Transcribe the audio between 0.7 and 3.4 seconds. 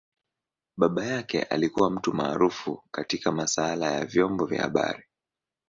Baba yake alikua mtu maarufu katika